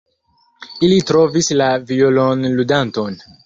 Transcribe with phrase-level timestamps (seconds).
[0.87, 3.25] Ili trovis la violonludanton.